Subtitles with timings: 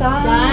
[0.00, 0.48] 早安，早安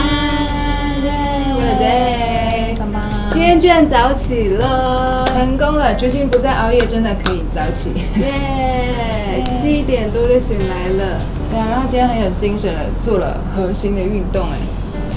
[1.55, 3.01] 我的 day，棒棒！
[3.31, 7.91] 今天居然早起了，成功了，决心不再熬夜，真的可以早起。
[8.19, 9.41] 耶！
[9.55, 11.17] 七点多就醒来了，
[11.49, 14.57] 对啊，然后今天很有精神了，做了核心的运动，哎，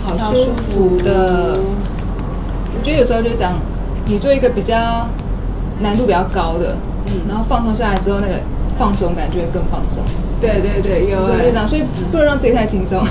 [0.06, 1.58] 好舒服的。
[2.78, 3.54] 我觉得有时候就这样，
[4.06, 5.08] 你做一个比较
[5.80, 8.34] 难度比较高的，嗯，然后放松下来之后，那个
[8.78, 10.04] 放松感就会更放松。
[10.40, 13.04] 对对对，有哎所以就这样，所以不能让自己太轻松，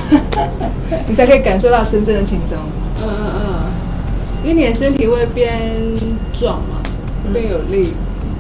[1.08, 2.58] 你才可以感受到真正的轻松。
[3.02, 3.44] 嗯嗯嗯，
[4.44, 5.72] 因为你的身体会变
[6.34, 6.82] 壮嘛，
[7.26, 7.94] 会变有力，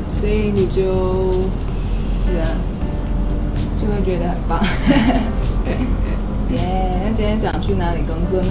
[0.07, 0.81] 所以你就
[2.25, 2.47] 对啊，
[3.77, 4.59] 就会觉得很棒。
[6.51, 8.49] 耶、那今天想去哪里工作呢？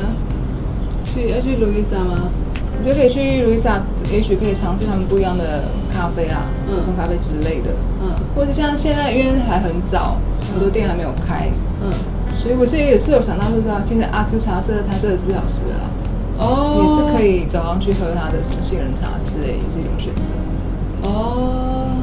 [1.05, 2.31] 去要去路易莎吗？
[2.81, 3.81] 我觉得可以去路易莎，
[4.13, 7.71] 也许可以尝试他们不一样的咖啡啦，嗯手冲咖啡之类的，
[8.01, 10.17] 嗯或者像现在因为还很早，
[10.53, 11.51] 很多店还没有开，
[11.83, 11.91] 嗯，
[12.33, 15.91] 所以我是也是有想到说，现在阿 Q 茶社它是二十四小时的啦，
[16.39, 20.33] 哦，也是可以早上去喝它的什么杏仁茶之类，也是一种选择。
[21.03, 22.03] 哦。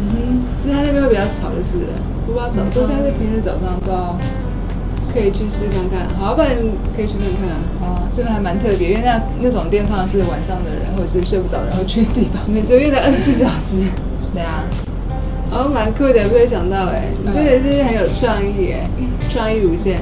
[0.00, 1.92] 嗯哼，所以他那边会比较吵，就是了
[2.26, 4.16] 不知道早说上现在是平日早上不知道。
[5.10, 6.50] 可以去试看看，好，不然
[6.94, 7.56] 可以去看看啊。
[7.80, 8.90] 哦，是不是还蛮特别？
[8.90, 12.42] 因为那那种店通常是晚上的人或者是睡不着然后去的地方。
[12.46, 13.88] 每周月的二十四小时，
[14.34, 14.62] 对啊，
[15.50, 18.86] 哦，蛮酷的，没有想到哎，你真的是很有创意哎，
[19.30, 19.98] 创意无限。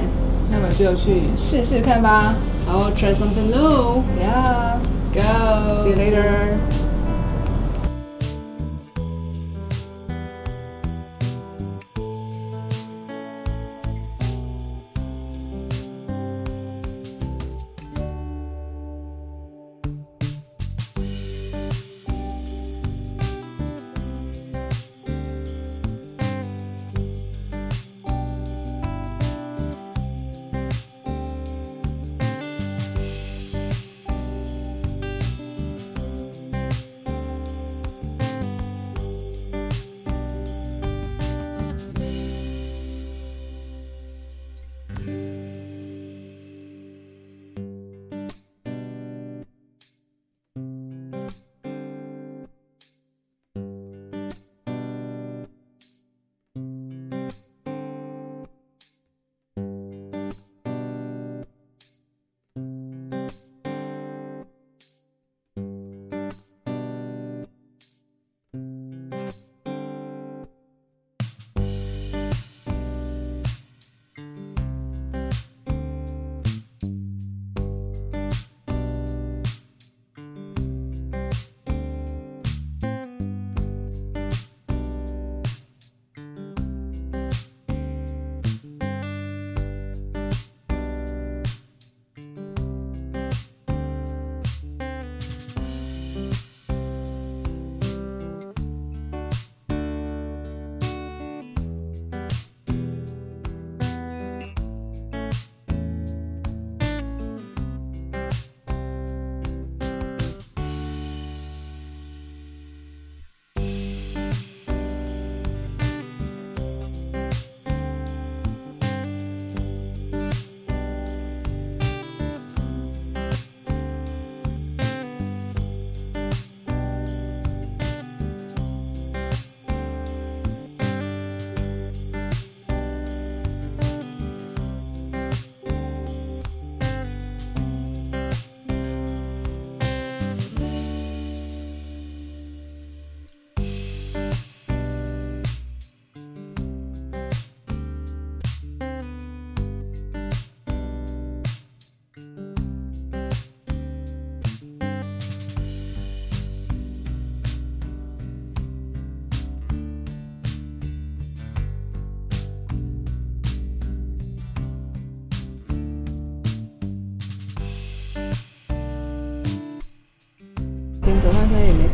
[0.49, 2.35] 那么就去试试看吧。
[2.65, 4.77] 好，try something new，Yeah,
[5.13, 5.75] go。
[5.83, 6.57] see you later.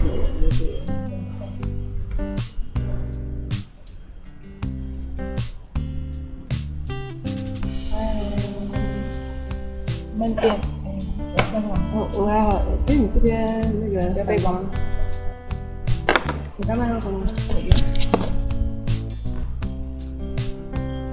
[0.04, 1.72] 上现在也没什么人，就
[2.12, 2.16] 是
[2.78, 2.84] 了。
[10.16, 10.56] 闷店，
[11.94, 14.64] 哦，我还好，哎，你这边那个要背光，
[16.58, 17.26] 你刚麦克风吗？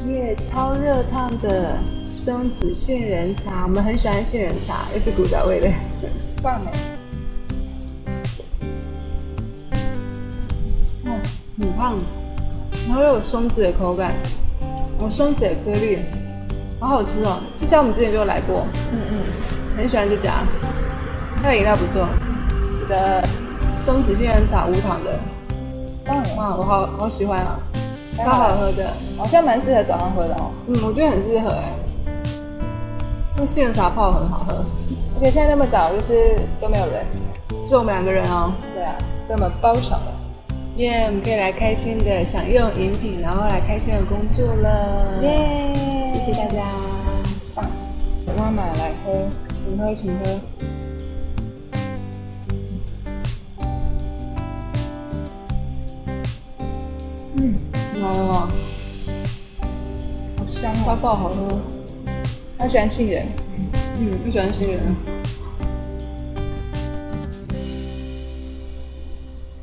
[0.07, 5.69] 耶，超热烫的松子杏仁茶，我们很喜欢杏仁茶，又是古早味的。
[6.43, 6.90] 棒哎！
[13.01, 14.13] 后又有松子的口感，
[14.99, 15.99] 哦，松子的颗粒，
[16.79, 17.39] 好好吃哦！
[17.59, 19.19] 这家我们之前就来过，嗯嗯，
[19.77, 20.45] 很喜欢这家，
[21.43, 22.07] 它的饮料不错，
[22.71, 23.23] 是的，
[23.83, 25.19] 松子杏仁茶无糖的，
[26.05, 27.59] 棒，哇，我好好喜欢啊，
[28.19, 30.51] 超好喝的，好像蛮适合早上喝的哦。
[30.67, 31.73] 嗯，我觉得很适合哎，
[33.37, 34.65] 那杏仁茶泡很好喝，
[35.17, 37.05] 而且现在那么早，就是都没有人，
[37.67, 38.95] 就我们两个人哦，对啊，
[39.27, 40.20] 被我们包场了。
[40.81, 45.75] 耶，我们可以来开心的享用饮品，然后来开心的工作了，耶，
[46.07, 46.65] 谢谢大家，
[47.55, 47.67] 棒，
[48.35, 50.41] 妈妈来喝，请喝，请喝。
[57.37, 57.55] 嗯，
[58.01, 58.49] 好喝哦，
[60.39, 61.61] 好香超哦，爆好喝。
[62.57, 63.27] 他喜欢杏仁。
[63.99, 65.20] 嗯，不喜欢杏仁。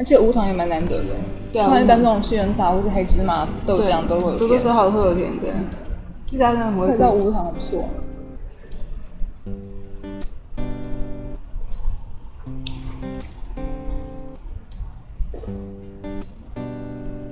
[0.07, 1.09] 且无糖也蛮难得的。
[1.51, 5.47] 对啊通常一般这种杏仁茶或是黑芝麻豆浆都会有甜多多少少会有甜的。
[6.25, 6.93] 这家真的很会做。
[6.93, 7.83] 味道无糖很不错。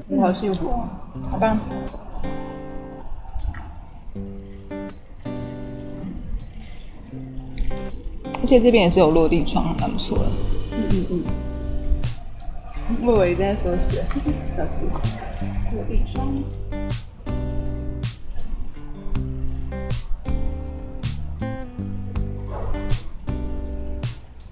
[0.10, 0.70] 你好幸福。
[1.32, 1.58] 好棒。
[8.42, 10.26] 而且这边也是有落地窗，还蛮不错的。
[13.06, 13.14] 嗯嗯。
[13.14, 14.02] 我以为你在说是，
[14.58, 14.82] 小思。
[15.74, 16.34] 落地窗。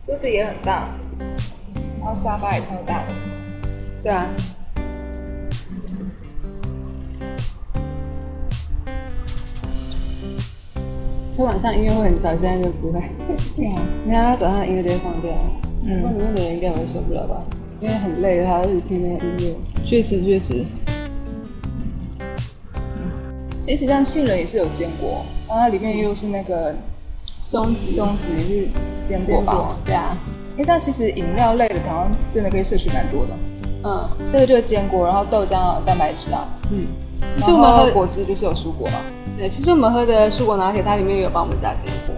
[0.05, 0.89] 桌子也很大，
[1.99, 3.07] 然后沙发也超大的。
[4.03, 4.27] 对啊。
[11.35, 13.01] 他晚上音乐会很吵，现在就不会。
[13.57, 15.31] 对啊，你看他早上音乐直接放掉，
[15.83, 17.41] 嗯那里面的人应该也会受不了吧？
[17.83, 19.83] 因为很累，还要一直听那个音乐。
[19.83, 20.63] 确实确实。
[23.57, 26.73] 其实像杏仁也是有坚果，然后它里面又是那个
[27.41, 28.67] 松子，松子也是
[29.05, 29.75] 坚果吧？
[29.83, 30.17] 对啊，
[30.57, 33.33] 哎，这样其实饮料类的好像真的可以摄取蛮多的。
[33.83, 36.87] 嗯这个就是坚果，然后豆浆啊、蛋白质啊，嗯。
[37.29, 38.99] 其其实我们喝，果汁就是有蔬果嘛。
[39.37, 42.15] 对，其实我们喝的蔬果拿铁，它里面也有帮我们加坚果。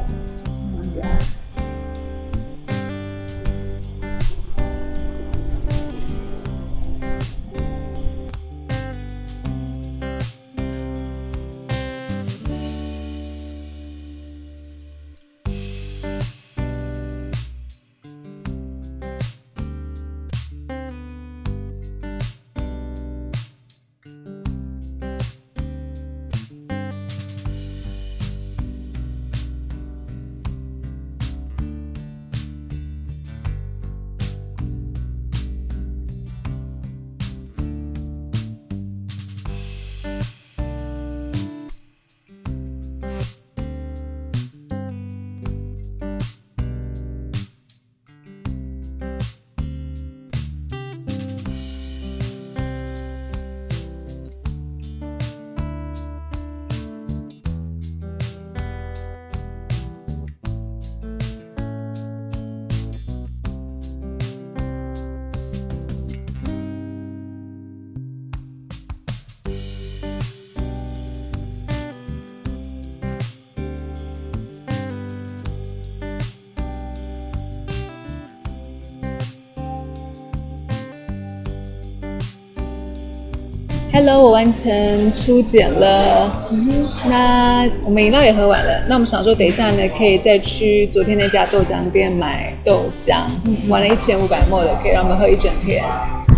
[83.94, 86.30] Hello，我完成初检了。
[86.50, 88.84] 嗯哼，那我们饮料也喝完了。
[88.88, 93.22] 那我们想说，等一下呢，可以再去昨天那家豆浆店买豆浆，
[93.68, 95.82] 玩了一千五百沫的，可以让我们喝一整天。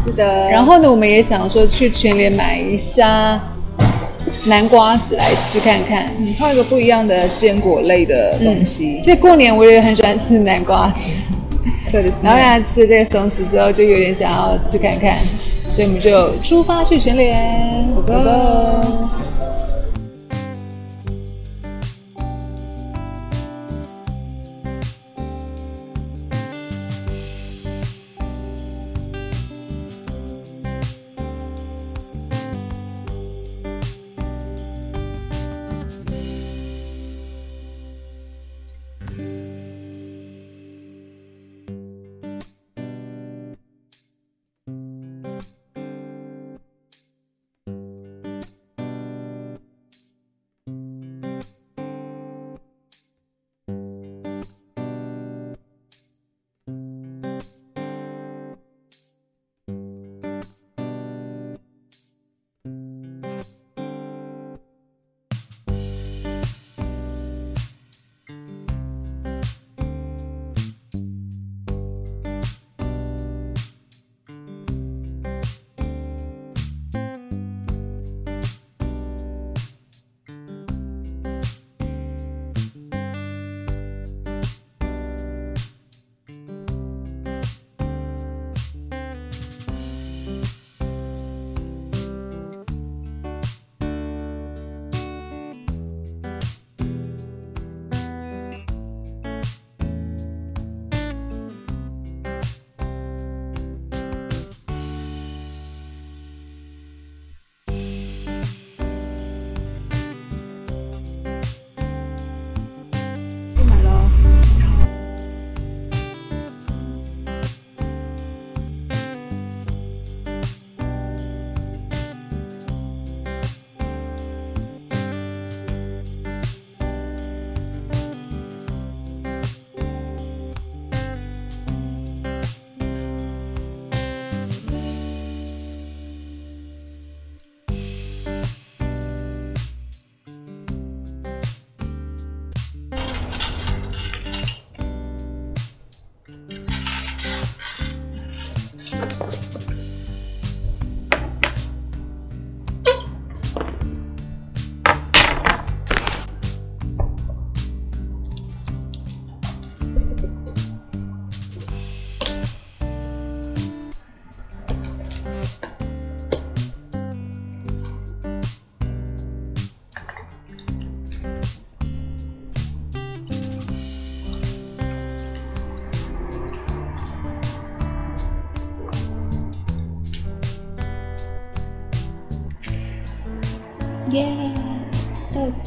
[0.05, 3.39] 是的然后呢，我们也想说去全联买一下
[4.47, 8.99] 南瓜子来吃看看，换一个不一样的坚果类的东西。
[8.99, 11.13] 其实过年我也很喜欢吃南瓜子，
[11.93, 15.19] そうです然后呢吃这个松子之后，就有点想要吃看看，
[15.68, 17.88] 所以我们就出发去全联。
[17.94, 19.07] Go go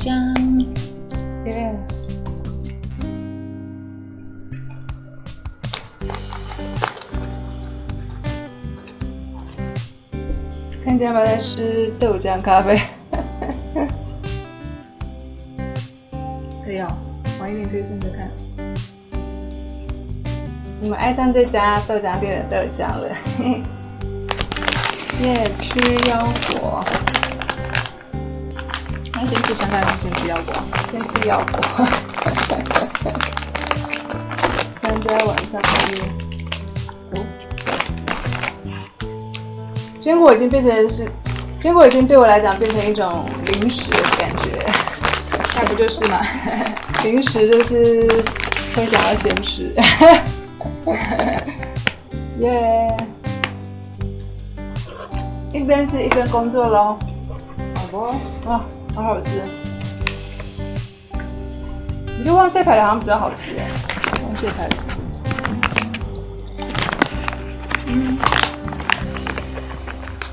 [0.01, 0.67] 豆浆，
[1.45, 1.75] 耶。
[10.83, 12.81] 看见吗在吃豆浆咖啡，
[16.65, 16.89] 可以哦，
[17.39, 18.31] 晚一点可以试试看。
[20.83, 23.15] 我们爱上这家豆浆店的豆浆了，
[25.23, 25.51] 耶！
[25.61, 25.79] 吃
[26.09, 26.25] 腰
[26.59, 26.60] 果，
[29.31, 30.53] 先吃香菜，还是先吃腰果？
[30.91, 31.61] 先吃腰果。
[34.83, 36.03] 现在 晚上吃。
[37.13, 37.15] 哦，
[40.01, 41.09] 坚果已经变成是，
[41.61, 44.67] 坚果已经对我来讲变成一种零食的感觉，
[45.55, 46.21] 那不就是吗？
[47.05, 48.09] 零食就是
[48.75, 49.73] 会想要先吃。
[52.41, 52.97] 耶！
[55.53, 56.99] 一边吃一边工作喽，
[57.77, 58.07] 好不？
[58.51, 58.65] 啊，
[59.01, 59.31] 好好吃！
[62.19, 63.57] 我觉得旺蟹排的好像比较好吃。
[63.57, 63.67] 哎，
[64.23, 64.77] 旺蟹排是
[67.87, 68.19] 嗯，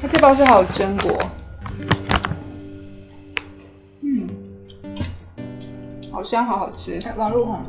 [0.02, 1.18] 它这包是还有榛果，
[4.02, 4.28] 嗯，
[6.12, 7.00] 好香，好好吃。
[7.16, 7.64] 网络红。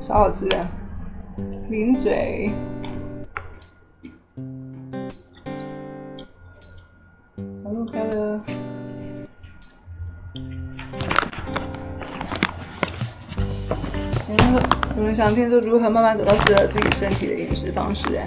[0.00, 0.48] 超好吃。
[0.48, 0.58] 的，
[1.68, 2.50] 零嘴，
[14.56, 18.16] 有人有人想听说如何慢慢找到适合自己身体的饮食方式？
[18.16, 18.24] 哎，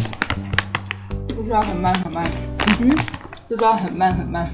[1.35, 2.23] 不需要很慢很慢，
[2.59, 2.97] 嗯哼，
[3.49, 4.47] 就是要很慢很慢，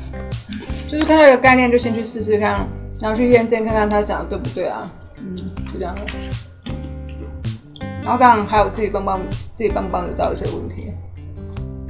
[0.88, 2.66] 就是看到一个概念就先去试试看，
[3.02, 4.80] 然后去验证看看他讲的对不对啊？
[5.20, 5.36] 嗯，
[5.74, 6.02] 就这样的。
[8.04, 9.20] 然后当然还有自己棒棒
[9.54, 10.94] 自己棒棒得到一些问题。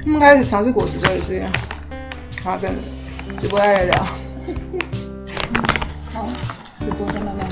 [0.02, 1.44] 他们开始尝试果实之后也是，
[2.42, 2.72] 好跟
[3.38, 4.02] 直播再聊。
[6.12, 6.28] 好，
[6.80, 7.45] 直播再慢慢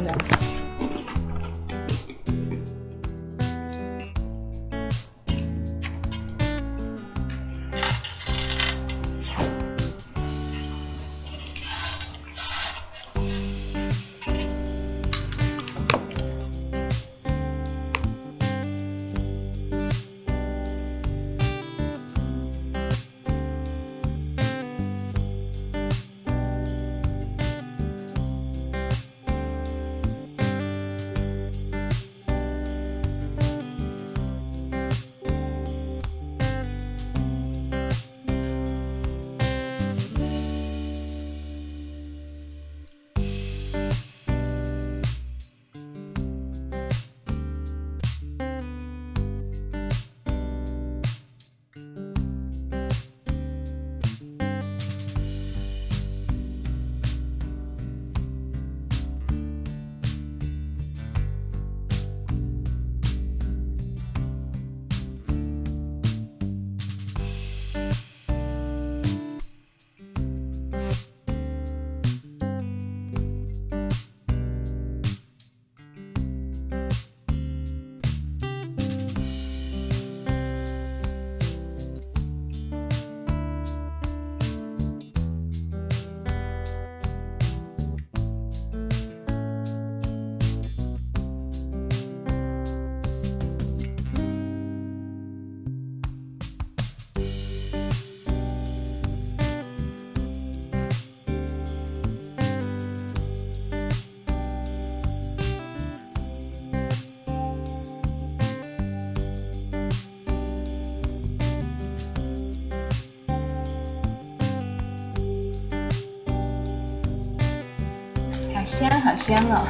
[119.15, 119.63] 好香哦！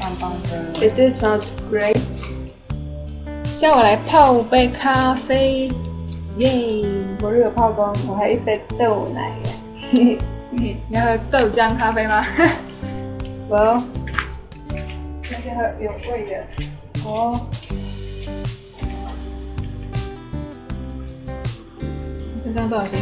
[0.00, 0.72] 棒棒的。
[0.80, 1.98] It sounds great。
[3.44, 5.70] 现在我来泡杯咖啡，
[6.38, 6.86] 耶！
[7.20, 9.34] 我热泡光，我还一杯豆奶
[9.92, 10.16] 耶。
[10.50, 12.24] 你要喝豆浆咖啡吗？
[13.50, 13.82] 我，
[15.30, 16.42] 那先喝有味的。
[17.04, 17.38] 哦。
[22.54, 22.98] 刚刚不小心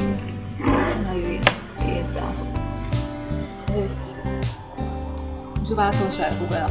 [0.59, 1.41] 看到有点
[1.79, 2.23] 跌倒。
[5.69, 6.71] 就把它收起来，不会啊。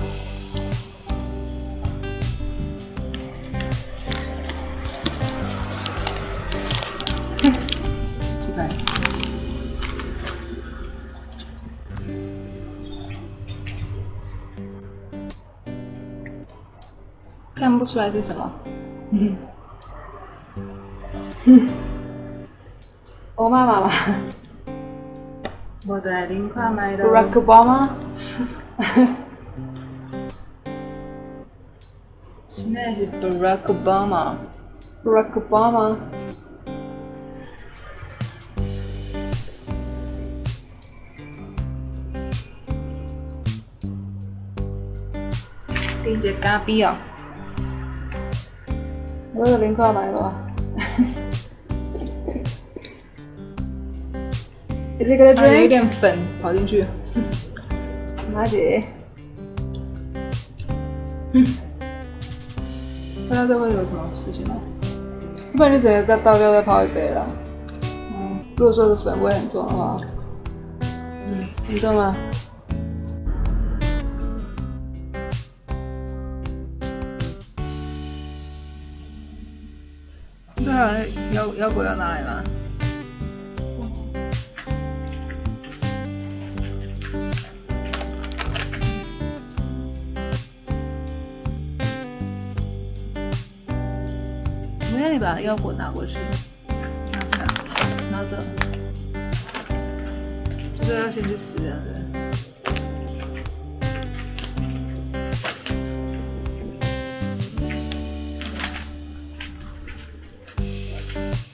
[8.39, 8.69] 失败。
[17.53, 18.51] 看不出来是什么。
[19.11, 19.35] 嗯。
[21.45, 21.69] 嗯
[23.35, 23.91] 我妈妈吧
[25.87, 27.03] 我来零块买的。
[27.05, 27.89] ？Barack Obama？
[32.47, 34.35] 现在是 Barack Obama。
[35.03, 35.97] Barack Obama？
[46.03, 46.95] 第一节咖啡哦。
[49.33, 50.33] 我有零块买吧。
[54.97, 55.67] Is it gonna 啊，有？
[55.67, 56.85] 点粉跑进去。
[58.35, 58.83] 马姐，
[61.31, 64.57] 不知道这会有什么事情吗？
[65.53, 67.25] 一般就直接倒倒掉再泡一杯了。
[68.11, 69.97] 嗯，如果说是粉味很重的话，
[70.81, 72.13] 嗯，你知道吗？
[80.57, 80.91] 对啊，
[81.31, 82.43] 腰腰果要拿来吗？
[95.05, 96.15] 我让你把腰果拿过去，
[96.67, 96.73] 拿
[97.31, 97.47] 这样，
[98.11, 98.43] 拿着，
[100.79, 102.01] 就是要先去洗这样子。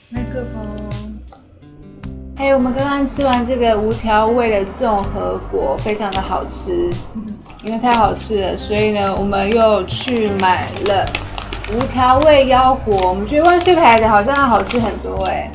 [0.09, 0.65] 麦克风。
[2.37, 6.89] 哎、我们刚刚吃完这个无调味的综合果，非常的好吃。
[7.63, 11.05] 因为太好吃了，所以呢，我们又去买了
[11.75, 13.09] 无调味腰果。
[13.09, 15.51] 我们觉得万岁牌的好像好吃很多哎、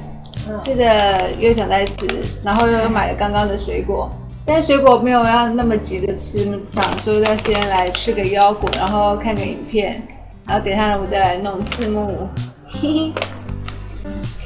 [0.56, 2.06] 吃的又想再吃，
[2.42, 4.10] 然后又买了刚刚的水果。
[4.44, 10.06] 但是水果没有要那么急着吃上，所以要先来吃个腰果，然后看个影片，
[10.46, 12.28] 然后等一下呢，我再来弄字幕。
[12.66, 13.12] 嘿嘿。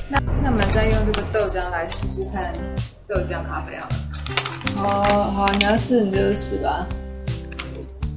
[0.09, 2.50] 那那我们再用这个豆浆来试试看
[3.06, 3.94] 豆浆咖啡好了。
[4.83, 6.87] 哦，好，你要试你就试吧。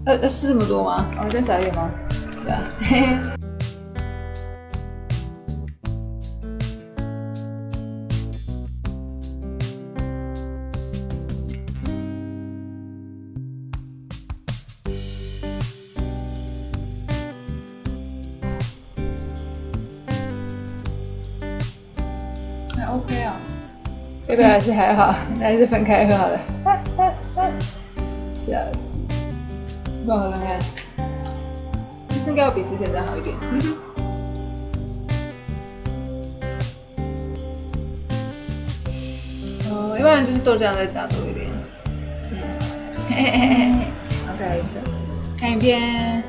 [0.05, 1.05] 要要试这么多吗？
[1.19, 1.91] 哦，再少一点吗？
[2.45, 2.61] 这样。
[24.33, 26.39] 要不要还是还好，那还是分开喝好了。
[28.33, 28.97] 笑死！
[30.07, 30.59] 帮我喝看看，
[32.09, 33.35] 其实应该要比之前再好一点。
[39.69, 41.51] 哦，要不然就是豆浆再加多一点。
[43.07, 43.85] 嘿嘿嘿嘿嘿
[44.33, 44.77] ，OK，是。
[45.39, 46.23] 看影片。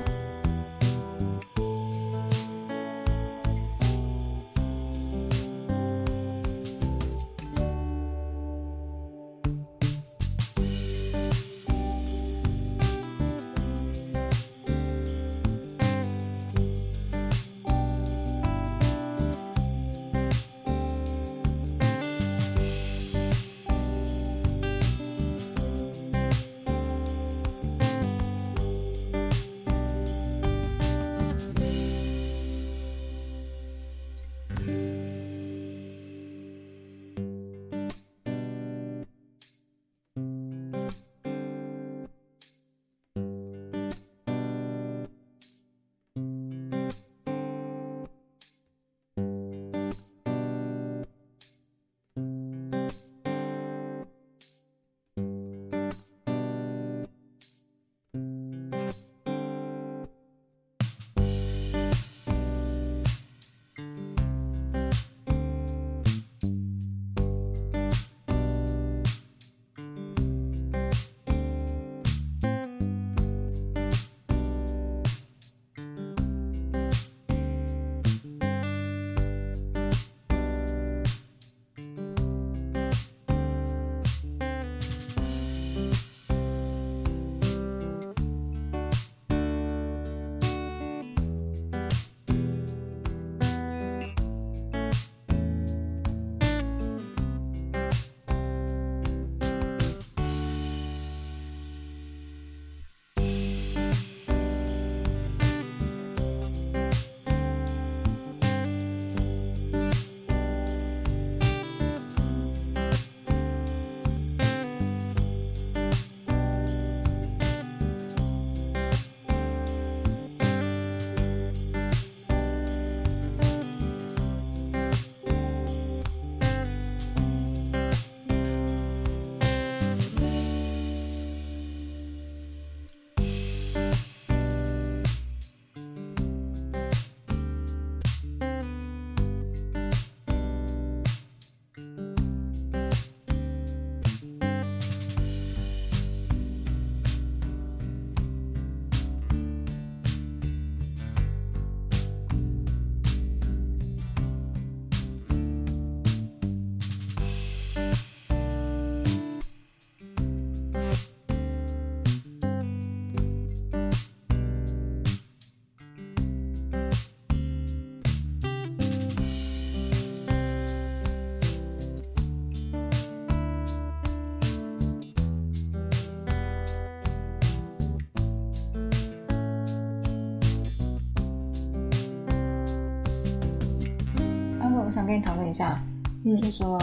[184.94, 185.82] 想跟你讨论一下，
[186.24, 186.78] 嗯就说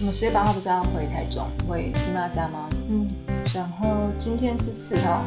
[0.00, 2.68] 我们十月八号不是要回台中回姨妈家吗？
[2.90, 3.08] 嗯，
[3.54, 5.24] 然后今天是四号，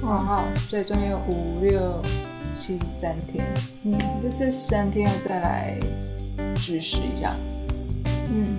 [0.00, 2.00] 五号，所以中间有五六
[2.54, 3.44] 七三天。
[3.82, 5.76] 嗯可是这三天要再来
[6.54, 7.34] 指示一下。
[8.30, 8.56] 嗯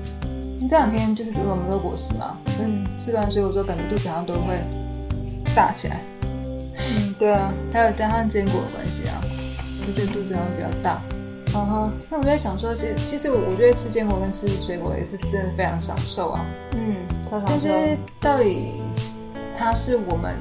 [0.68, 4.60] 这两天就是我们都果实嘛，嗯吃完水果之后，感觉肚子好像都会
[5.56, 6.02] 大起来。
[6.76, 9.22] 嗯，对啊，还有加上坚果的关系啊，
[9.88, 11.02] 我觉得肚子好像比较大。
[11.54, 16.46] 啊哈，那我在想说，其实其实我我觉得吃坚果跟吃水果也是真的非常享受啊。
[16.74, 16.96] 嗯，
[17.30, 18.82] 超但是到底
[19.58, 20.36] 它是我们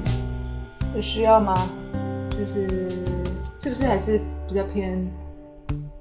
[0.94, 1.54] 有需要吗？
[2.30, 2.90] 就是
[3.58, 4.98] 是不是还是比较偏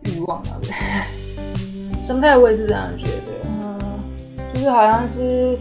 [0.03, 0.59] 欲望啊？
[0.61, 0.71] 对？
[2.03, 3.79] 生态我也是这样觉得，嗯，
[4.53, 5.57] 就是好像是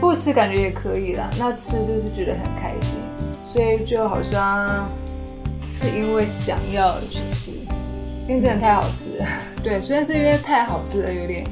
[0.00, 2.98] 不吃感觉也可以啦，那吃就是觉得很开心，
[3.40, 4.86] 所以就好像
[5.72, 7.50] 是因为想要去吃，
[8.26, 9.18] 因为真的太好吃。
[9.18, 9.26] 了。
[9.62, 11.46] 对，虽然是因为太好吃而，有点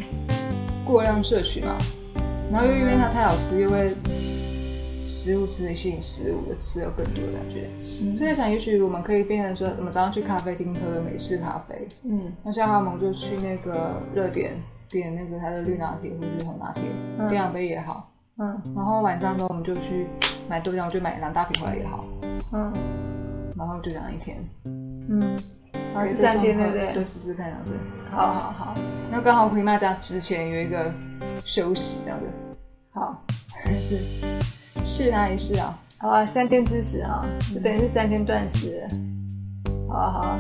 [0.85, 1.76] 过量摄取嘛，
[2.52, 3.94] 然后又因为它太好吃，又会
[5.04, 7.68] 食物吃的吸引食物的吃有更多的感觉。
[8.14, 12.32] 所以在想，也许我们可以变成说，我们早上去咖啡厅喝美式咖啡，嗯。
[12.42, 14.56] 那像他们就去那个热点
[14.88, 16.82] 点那个他的绿拿铁或者是红拿铁，
[17.18, 17.28] 嗯。
[17.28, 18.11] 点两杯也好。
[18.38, 18.61] 嗯。
[18.74, 20.06] 然后晚上呢，我们就去
[20.48, 22.04] 买豆浆，我就买两大瓶回来也好。
[22.52, 22.72] 嗯。
[23.56, 25.37] 然后就这样一天，嗯，
[25.94, 26.88] 好，可以三天对不对？
[26.88, 27.74] 对，试试看这样子。
[28.11, 28.74] 好好好
[29.11, 30.92] 那刚好回妈家之前有一个
[31.44, 32.26] 休息这样子，
[32.90, 33.24] 好
[33.81, 33.98] 是
[34.87, 35.78] 试他一试啊。
[35.98, 37.24] 好啊，三天之食啊，
[37.55, 38.83] 就等于是三天断食。
[39.88, 40.38] 好啊好啊，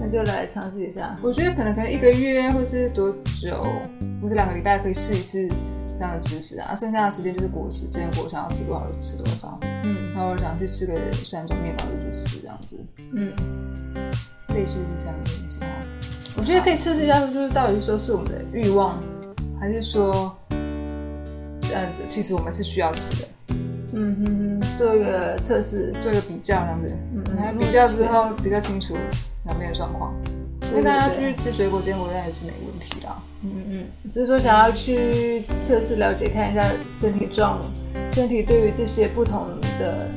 [0.00, 1.16] 那就来尝试一下。
[1.22, 3.60] 我觉得可能可能一个月或是多久，
[4.20, 5.48] 或是两个礼拜可以试一次
[5.96, 6.74] 这样的知识啊。
[6.74, 9.58] 剩下的时间就是果实，坚果想要吃多少就吃多少。
[9.84, 13.32] 嗯然后我想去吃个酸种面包就去吃这样子，嗯，
[14.54, 15.74] 类似这三个东西啊。
[16.36, 18.98] 我觉得可以测试一下，就是到底说是我们的欲望，
[19.60, 20.34] 还是说，
[21.72, 23.28] 呃，其实我们是需要吃的，
[23.92, 25.92] 嗯哼哼，做一个测试。
[26.02, 26.92] 做一个比较这样子。
[27.14, 28.94] 嗯然后比较之后比较清楚
[29.44, 30.14] 两边的状况。
[30.70, 33.22] 所以大家继续吃水果坚果，那也是没问题啦。
[33.42, 37.60] 嗯嗯，只是说想要去测试了解，看一下身体状，
[38.10, 39.46] 身体对于这些不同
[39.78, 40.08] 的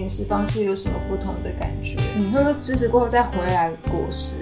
[0.00, 1.96] 饮食方式有什么不同的感觉。
[2.16, 4.36] 嗯，会不会吃食过后再回来果实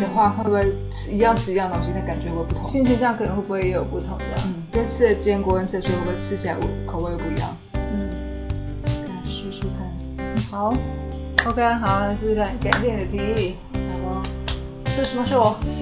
[0.00, 2.64] 的话，会不会吃一样吃一样东西，那感觉会不同？
[2.64, 4.24] 心情上可能会不会也有不同的？
[4.46, 7.56] 嗯，跟吃的坚果跟吃的水果会不会吃起来口味会不一样？
[7.74, 8.08] 嗯，
[8.84, 10.50] 大家试试看。
[10.50, 10.74] 好
[11.44, 13.56] ，OK，好，来试试看，感谢你的提议。
[13.72, 14.90] 好不？
[14.90, 15.54] 是什么手？
[15.62, 15.77] 什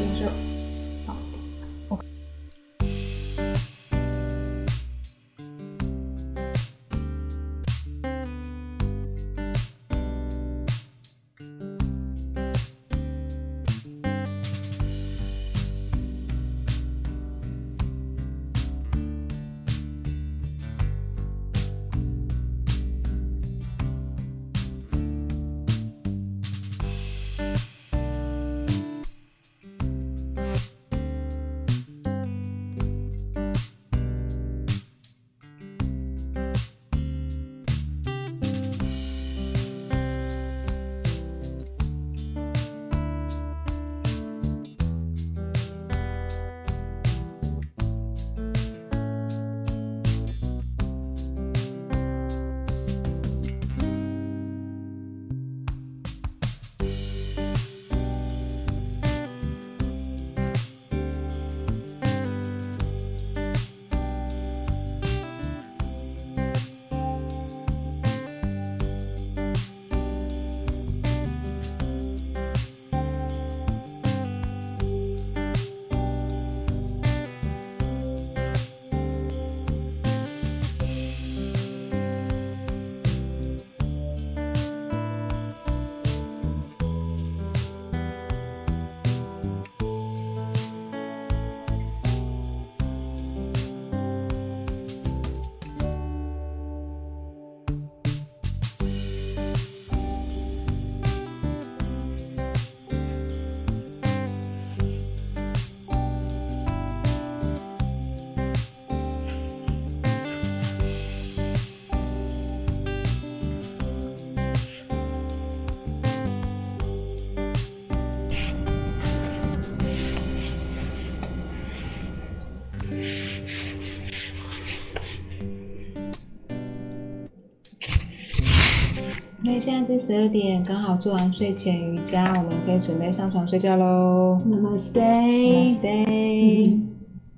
[129.46, 129.48] 么时候？
[129.54, 134.40] 那现在是十二点，刚好做完睡前瑜伽，我们可以准备上床睡觉喽。
[134.46, 136.82] Namaste，Namaste。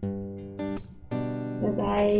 [1.61, 2.14] 拜拜。